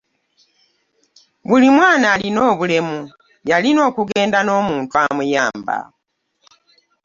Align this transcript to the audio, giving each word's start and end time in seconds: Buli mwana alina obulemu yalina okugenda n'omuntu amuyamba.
Buli 1.47 1.67
mwana 1.77 2.05
alina 2.15 2.39
obulemu 2.51 2.99
yalina 3.49 3.79
okugenda 3.89 4.39
n'omuntu 4.43 4.93
amuyamba. 5.05 5.77